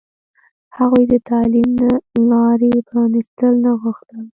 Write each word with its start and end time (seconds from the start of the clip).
هغوی 0.77 1.03
د 1.11 1.13
تعلیم 1.29 1.69
د 1.81 1.83
لارې 2.29 2.71
پرانستل 2.89 3.53
نه 3.63 3.71
غوښتل. 3.81 4.25